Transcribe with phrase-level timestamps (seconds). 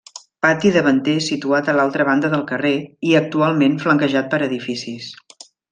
[0.45, 2.73] Pati davanter situat a l'altra banda del carrer
[3.11, 5.17] i actualment flanquejat per edificis.